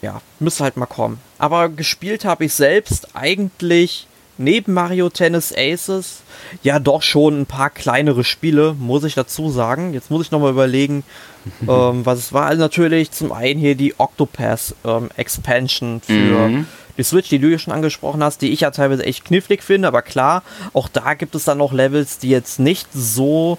[0.00, 1.20] ja, müsste halt mal kommen.
[1.38, 4.06] Aber gespielt habe ich selbst eigentlich
[4.38, 6.22] neben Mario Tennis Aces
[6.62, 9.94] ja doch schon ein paar kleinere Spiele, muss ich dazu sagen.
[9.94, 11.04] Jetzt muss ich nochmal überlegen,
[11.62, 12.46] ähm, was es war.
[12.46, 16.12] Also natürlich zum einen hier die Octopath ähm, Expansion für
[16.48, 16.66] mhm.
[16.96, 19.88] die Switch, die du ja schon angesprochen hast, die ich ja teilweise echt knifflig finde,
[19.88, 20.42] aber klar,
[20.72, 23.58] auch da gibt es dann noch Levels, die jetzt nicht so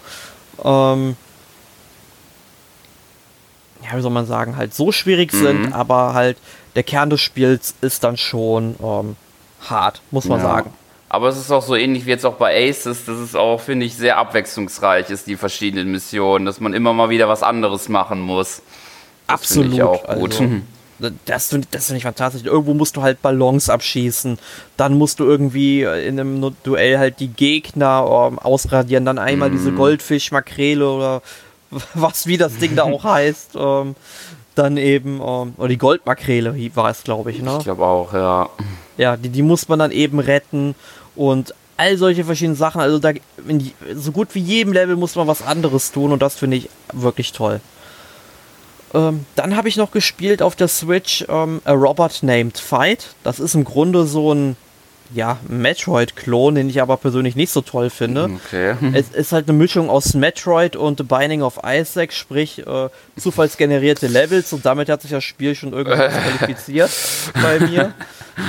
[0.63, 1.15] ähm,
[3.85, 5.37] ja, wie soll man sagen, halt so schwierig mhm.
[5.37, 6.37] sind, aber halt
[6.75, 9.15] der Kern des Spiels ist dann schon ähm,
[9.69, 10.45] hart, muss man ja.
[10.45, 10.73] sagen.
[11.07, 13.85] Aber es ist auch so ähnlich wie jetzt auch bei Aces, dass es auch, finde
[13.85, 18.19] ich, sehr abwechslungsreich ist, die verschiedenen Missionen, dass man immer mal wieder was anderes machen
[18.19, 18.61] muss.
[19.27, 19.73] Das Absolut.
[19.73, 20.39] Ich auch gut.
[20.39, 20.61] Also,
[21.25, 22.43] das, das finde ich fantastisch.
[22.43, 24.39] Irgendwo musst du halt Ballons abschießen,
[24.77, 29.51] dann musst du irgendwie in einem Duell halt die Gegner ähm, ausradieren, dann einmal mm.
[29.51, 29.77] diese mhm.
[29.77, 31.21] Goldfischmakrele oder
[31.93, 33.51] was wie das Ding da auch heißt.
[33.55, 33.95] Ähm,
[34.55, 37.55] dann eben, ähm, oder die Goldmakrele war es, glaube ich, ne?
[37.59, 38.49] Ich glaube auch, ja.
[38.97, 40.75] Ja, die, die muss man dann eben retten
[41.15, 42.81] und all solche verschiedenen Sachen.
[42.81, 43.11] Also da
[43.47, 46.69] in so gut wie jedem Level muss man was anderes tun und das finde ich
[46.93, 47.59] wirklich toll.
[48.93, 53.15] Ähm, dann habe ich noch gespielt auf der Switch ähm, A Robot Named Fight.
[53.23, 54.55] Das ist im Grunde so ein
[55.13, 58.29] ja, Metroid-Klon, den ich aber persönlich nicht so toll finde.
[58.45, 58.75] Okay.
[58.93, 64.07] Es ist halt eine Mischung aus Metroid und The Binding of Isaac, sprich äh, zufallsgenerierte
[64.07, 65.97] Levels und damit hat sich das Spiel schon irgendwie
[66.39, 66.91] qualifiziert
[67.41, 67.93] bei mir.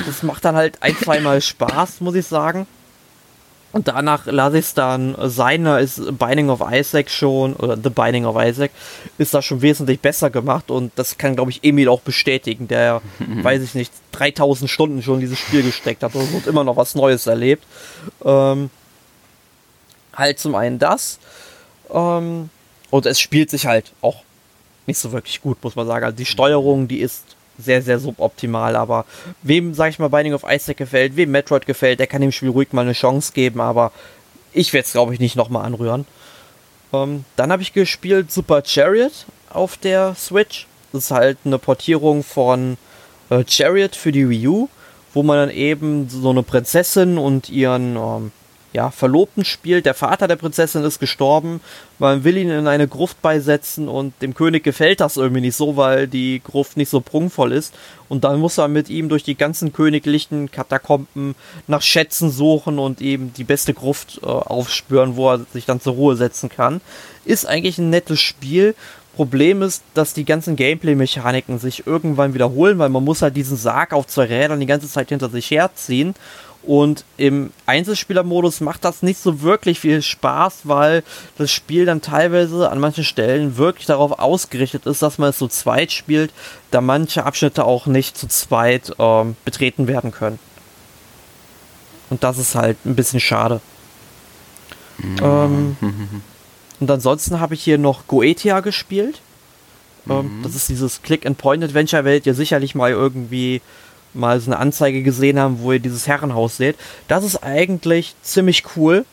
[0.07, 2.67] Das macht dann halt ein, zweimal Spaß, muss ich sagen.
[3.77, 7.91] Und danach lasse ich es dann sein, da ist Binding of Isaac schon, oder The
[7.91, 8.71] Binding of Isaac,
[9.19, 13.03] ist da schon wesentlich besser gemacht und das kann, glaube ich, Emil auch bestätigen, der,
[13.19, 16.95] weiß ich nicht, 3000 Stunden schon in dieses Spiel gesteckt hat und immer noch was
[16.95, 17.65] Neues erlebt.
[18.25, 18.71] Ähm,
[20.15, 21.19] halt zum einen das,
[21.93, 22.49] ähm,
[22.89, 24.23] und es spielt sich halt auch
[24.87, 26.03] nicht so wirklich gut, muss man sagen.
[26.03, 28.77] Also die Steuerung, die ist sehr, sehr suboptimal.
[28.77, 29.05] Aber
[29.43, 32.51] wem, sag ich mal, Binding of Isaac gefällt, wem Metroid gefällt, der kann dem Spiel
[32.51, 33.61] ruhig mal eine Chance geben.
[33.61, 33.93] Aber
[34.53, 36.07] ich werde es, glaube ich, nicht nochmal anrühren.
[36.93, 40.67] Ähm, dann habe ich gespielt Super Chariot auf der Switch.
[40.93, 42.77] Das ist halt eine Portierung von
[43.31, 44.69] äh, Chariot für die Wii U,
[45.13, 48.33] wo man dann eben so eine Prinzessin und ihren ähm,
[48.77, 49.87] ja, Verlobten spielt.
[49.87, 51.63] Der Vater der Prinzessin ist gestorben.
[51.99, 55.79] Man will ihn in eine Gruft beisetzen und dem König gefällt das irgendwie nicht so,
[55.79, 57.75] weil die Gruft nicht so prunkvoll ist.
[58.11, 61.35] Und dann muss er mit ihm durch die ganzen königlichen Katakomben
[61.67, 65.95] nach Schätzen suchen und eben die beste Gruft äh, aufspüren, wo er sich dann zur
[65.95, 66.83] Ruhe setzen kann.
[67.25, 68.75] Ist eigentlich ein nettes Spiel.
[69.17, 73.95] Problem ist, dass die ganzen Gameplay-Mechaniken sich irgendwann wiederholen, weil man muss halt diesen Sarg
[73.95, 76.15] auf zwei Rädern die ganze Zeit hinter sich herziehen
[76.67, 81.05] und im Einzelspielermodus macht das nicht so wirklich viel Spaß, weil
[81.39, 85.47] das Spiel dann teilweise an manchen Stellen wirklich darauf ausgerichtet ist, dass man es zu
[85.47, 86.33] zweit spielt,
[86.73, 90.41] da manche Abschnitte auch nicht zu zweit ähm, betreten werden können.
[92.11, 93.61] Und das ist halt ein bisschen schade.
[94.99, 95.17] Mhm.
[95.23, 95.77] Ähm,
[96.81, 99.21] und ansonsten habe ich hier noch Goetia gespielt.
[100.09, 100.43] Ähm, mhm.
[100.43, 103.61] Das ist dieses Click-and-Point-Adventure, werdet ihr sicherlich mal irgendwie
[104.17, 106.77] mal so eine Anzeige gesehen haben, wo ihr dieses Herrenhaus seht.
[107.09, 109.05] Das ist eigentlich ziemlich cool.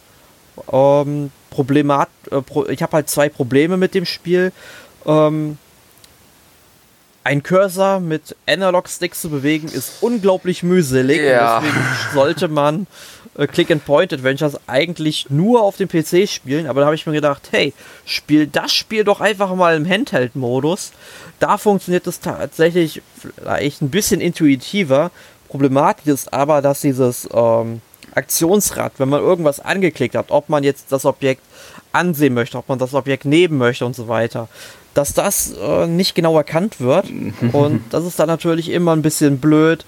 [0.72, 4.52] Ähm, Problemat äh, pro ich habe halt zwei Probleme mit dem Spiel.
[5.06, 5.58] Ähm,
[7.24, 11.22] ein Cursor mit Analog-Sticks zu bewegen ist unglaublich mühselig.
[11.22, 11.62] Ja.
[11.62, 12.88] deswegen sollte man
[13.38, 16.68] äh, Click-and-Point-Adventures eigentlich nur auf dem PC spielen.
[16.68, 17.74] Aber da habe ich mir gedacht, hey,
[18.06, 20.92] spiel das Spiel doch einfach mal im Handheld-Modus.
[21.40, 25.12] Da funktioniert es tatsächlich vielleicht ein bisschen intuitiver.
[25.50, 27.82] Problematisch ist aber, dass dieses ähm,
[28.16, 31.42] Aktionsrad, wenn man irgendwas angeklickt hat, ob man jetzt das Objekt
[31.94, 34.50] ansehen möchte, ob man das Objekt nehmen möchte und so weiter,
[34.94, 37.06] dass das äh, nicht genau erkannt wird.
[37.54, 39.86] und das ist dann natürlich immer ein bisschen blöd,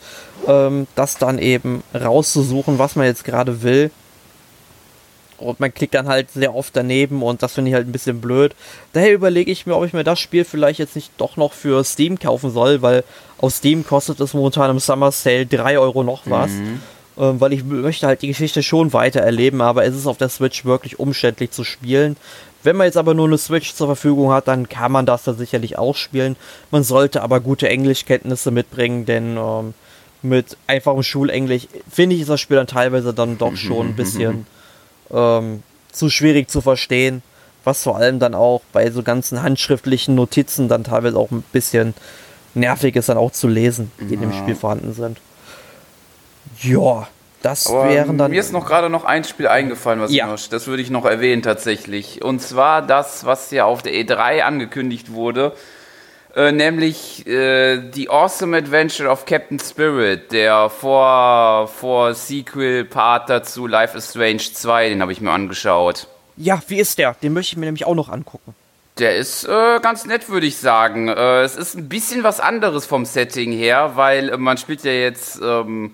[0.48, 3.92] ähm, das dann eben rauszusuchen, was man jetzt gerade will.
[5.38, 8.22] Und man klickt dann halt sehr oft daneben und das finde ich halt ein bisschen
[8.22, 8.56] blöd.
[8.94, 11.84] Daher überlege ich mir, ob ich mir das Spiel vielleicht jetzt nicht doch noch für
[11.84, 13.04] Steam kaufen soll, weil
[13.40, 16.52] auf Steam kostet es momentan im Summer Sale 3 Euro noch was.
[16.52, 16.82] Mhm.
[17.18, 20.30] Ähm, weil ich möchte halt die Geschichte schon weiter erleben, aber es ist auf der
[20.30, 22.18] Switch wirklich umständlich zu spielen.
[22.64, 25.34] Wenn man jetzt aber nur eine Switch zur Verfügung hat, dann kann man das da
[25.34, 26.36] sicherlich auch spielen.
[26.72, 29.74] Man sollte aber gute Englischkenntnisse mitbringen, denn ähm,
[30.24, 34.48] mit einfachem Schulenglisch finde ich ist das Spiel dann teilweise dann doch schon ein bisschen
[35.12, 37.22] ähm, zu schwierig zu verstehen.
[37.64, 41.94] Was vor allem dann auch bei so ganzen handschriftlichen Notizen dann teilweise auch ein bisschen
[42.54, 44.14] nervig ist, dann auch zu lesen, die ja.
[44.14, 45.20] in dem Spiel vorhanden sind.
[46.62, 47.08] Ja,
[47.42, 48.32] das Aber wären dann.
[48.32, 50.28] Mir ist noch gerade noch ein Spiel eingefallen, was ja.
[50.28, 52.24] noch, das würde ich noch erwähnen tatsächlich.
[52.24, 55.54] Und zwar das, was ja auf der E3 angekündigt wurde.
[56.36, 63.98] Äh, nämlich äh, The Awesome Adventure of Captain Spirit, der vor, vor Sequel-Part dazu Life
[63.98, 66.08] is Strange 2, den habe ich mir angeschaut.
[66.36, 67.16] Ja, wie ist der?
[67.22, 68.54] Den möchte ich mir nämlich auch noch angucken.
[68.98, 71.08] Der ist äh, ganz nett, würde ich sagen.
[71.08, 74.92] Äh, es ist ein bisschen was anderes vom Setting her, weil äh, man spielt ja
[74.92, 75.94] jetzt, ähm,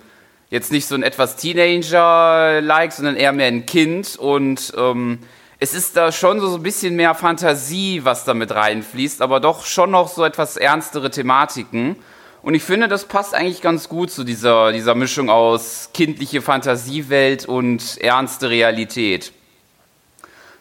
[0.52, 5.20] jetzt nicht so ein etwas Teenager-like, sondern eher mehr ein Kind und ähm,
[5.60, 9.66] es ist da schon so, ein bisschen mehr Fantasie, was da mit reinfließt, aber doch
[9.66, 11.96] schon noch so etwas ernstere Thematiken.
[12.42, 17.46] Und ich finde, das passt eigentlich ganz gut zu dieser, dieser Mischung aus kindliche Fantasiewelt
[17.46, 19.32] und ernste Realität.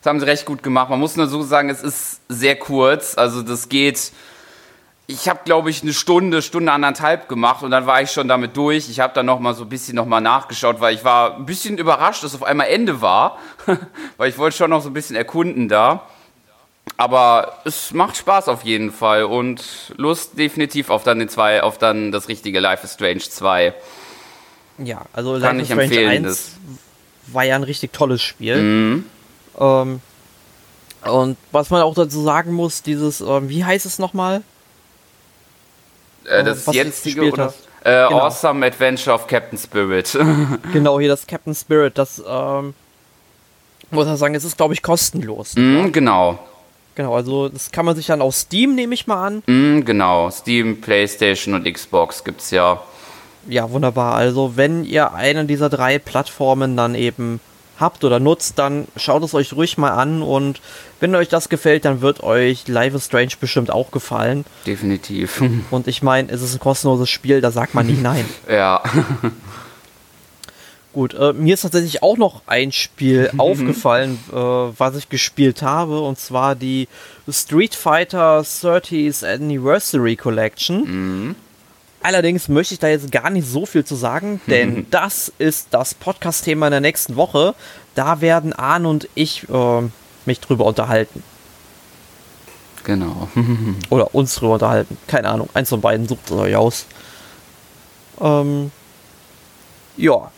[0.02, 0.90] Das haben sie recht gut gemacht.
[0.90, 3.16] Man muss nur so sagen, es ist sehr kurz.
[3.16, 4.12] Also das geht
[5.10, 8.56] ich habe, glaube ich, eine Stunde, Stunde anderthalb gemacht und dann war ich schon damit
[8.56, 8.88] durch.
[8.88, 11.46] Ich habe dann noch mal so ein bisschen noch mal nachgeschaut, weil ich war ein
[11.46, 13.38] bisschen überrascht, dass auf einmal Ende war,
[14.16, 16.06] weil ich wollte schon noch so ein bisschen erkunden da.
[16.96, 21.78] Aber es macht Spaß auf jeden Fall und Lust definitiv auf dann den zwei, auf
[21.78, 23.74] dann das richtige Life is Strange 2.
[24.78, 26.50] Ja, also Life is Strange empfehlen, 1 das.
[27.32, 28.56] war ja ein richtig tolles Spiel.
[28.56, 29.04] Mhm.
[29.58, 30.00] Ähm,
[31.02, 34.42] und was man auch dazu sagen muss, dieses, ähm, wie heißt es nochmal?
[36.24, 37.52] Äh, das was jetzige oder?
[37.82, 38.20] Äh, genau.
[38.20, 40.16] Awesome Adventure of Captain Spirit.
[40.72, 42.74] genau, hier das Captain Spirit, das ähm,
[43.90, 45.54] muss man sagen, es ist glaube ich kostenlos.
[45.56, 46.38] Mm, genau.
[46.94, 49.42] Genau, also das kann man sich dann auf Steam, nehme ich mal an.
[49.46, 52.82] Mm, genau, Steam, PlayStation und Xbox gibt's ja.
[53.48, 54.14] Ja, wunderbar.
[54.14, 57.40] Also wenn ihr eine dieser drei Plattformen dann eben
[57.80, 60.60] habt oder nutzt, dann schaut es euch ruhig mal an und
[61.00, 64.44] wenn euch das gefällt, dann wird euch Life is Strange bestimmt auch gefallen.
[64.66, 65.42] Definitiv.
[65.70, 68.24] Und ich meine, es ist ein kostenloses Spiel, da sagt man nicht nein.
[68.50, 68.82] ja.
[70.92, 76.00] Gut, äh, mir ist tatsächlich auch noch ein Spiel aufgefallen, äh, was ich gespielt habe,
[76.00, 76.88] und zwar die
[77.30, 80.84] Street Fighter 30th Anniversary Collection.
[81.28, 81.36] Mhm.
[82.02, 85.94] Allerdings möchte ich da jetzt gar nicht so viel zu sagen, denn das ist das
[85.94, 87.54] Podcast-Thema in der nächsten Woche.
[87.94, 89.82] Da werden Arne und ich äh,
[90.24, 91.22] mich drüber unterhalten.
[92.84, 93.28] Genau.
[93.90, 94.96] Oder uns drüber unterhalten.
[95.06, 95.50] Keine Ahnung.
[95.52, 96.86] Eins von beiden sucht es euch aus.
[98.18, 98.70] Ähm,
[99.98, 100.30] ja.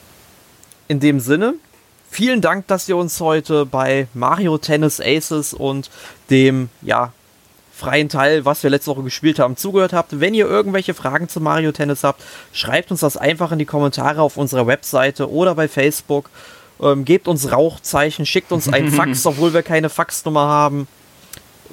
[0.89, 1.55] In dem Sinne,
[2.11, 5.91] vielen Dank, dass ihr uns heute bei Mario Tennis Aces und
[6.29, 7.13] dem, ja,
[7.75, 10.21] freien Teil, was wir letzte Woche gespielt haben, zugehört habt.
[10.21, 14.23] Wenn ihr irgendwelche Fragen zu Mario Tennis habt, schreibt uns das einfach in die Kommentare
[14.23, 16.31] auf unserer Webseite oder bei Facebook.
[16.81, 20.87] Ähm, gebt uns Rauchzeichen, schickt uns ein Fax, obwohl wir keine Faxnummer haben.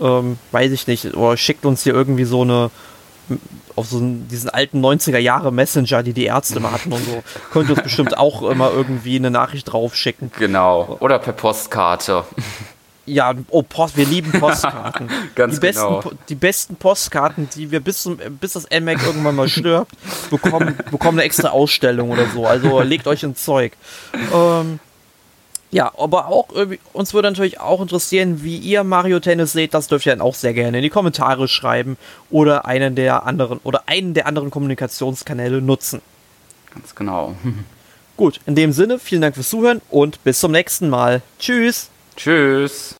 [0.02, 1.14] Ähm, weiß ich nicht.
[1.16, 2.72] Oder schickt uns hier irgendwie so eine
[3.76, 7.24] auf so diesen alten 90er Jahre Messenger, die die Ärzte mal hatten und so.
[7.52, 10.32] Könnt ihr uns bestimmt auch immer irgendwie eine Nachricht drauf schicken.
[10.38, 10.98] Genau.
[11.00, 12.26] Oder per Postkarte.
[13.10, 15.10] Ja, oh, Post, wir lieben Postkarten.
[15.36, 16.00] Ganz die besten, genau.
[16.02, 19.92] Po- Die besten Postkarten, die wir bis, zum, bis das NMAC irgendwann mal stirbt,
[20.30, 22.46] bekommen, bekommen eine extra Ausstellung oder so.
[22.46, 23.74] Also legt euch ins Zeug.
[24.34, 24.80] Ähm,
[25.72, 26.48] ja, aber auch
[26.94, 29.74] uns würde natürlich auch interessieren, wie ihr Mario Tennis seht.
[29.76, 31.96] Das dürft ihr dann auch sehr gerne in die Kommentare schreiben
[32.32, 36.02] oder einen der anderen oder einen der anderen Kommunikationskanäle nutzen.
[36.74, 37.36] Ganz genau.
[38.18, 41.22] Gut, in dem Sinne, vielen Dank fürs Zuhören und bis zum nächsten Mal.
[41.40, 41.90] Tschüss.
[42.16, 42.99] Tschüss.